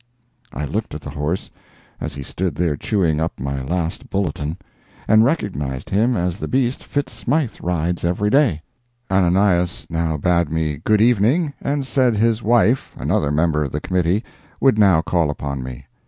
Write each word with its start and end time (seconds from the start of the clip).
I 0.51 0.65
looked 0.65 0.95
at 0.95 1.01
the 1.01 1.11
horse, 1.11 1.51
as 1.99 2.15
he 2.15 2.23
stood 2.23 2.55
there 2.55 2.75
chewing 2.75 3.21
up 3.21 3.39
my 3.39 3.61
last 3.61 4.09
Bulletin, 4.09 4.57
and 5.07 5.23
recognized 5.23 5.91
him 5.91 6.17
as 6.17 6.39
the 6.39 6.47
beast 6.47 6.83
Fitz 6.83 7.13
Smythe 7.13 7.57
rides 7.61 8.03
every 8.03 8.31
day. 8.31 8.63
Ananias 9.11 9.85
now 9.91 10.17
bade 10.17 10.49
me 10.51 10.77
good 10.83 11.01
evening, 11.01 11.53
and 11.61 11.85
said 11.85 12.17
his 12.17 12.41
wife, 12.41 12.91
another 12.95 13.29
member 13.29 13.63
of 13.63 13.71
the 13.71 13.79
Committee, 13.79 14.23
would 14.59 14.79
now 14.79 15.03
call 15.03 15.29
upon 15.29 15.61
me. 15.61 15.85